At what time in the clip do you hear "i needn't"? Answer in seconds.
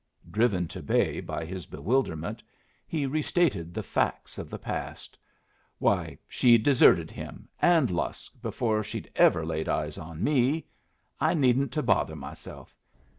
11.19-11.71